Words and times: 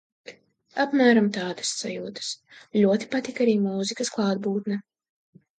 Apmēram 0.83 1.27
tādas 1.35 1.75
sajūtas. 1.81 2.31
Ļoti 2.79 3.11
patika 3.15 3.47
arī 3.47 3.55
mūzikas 3.67 4.15
klātbūtne. 4.17 4.83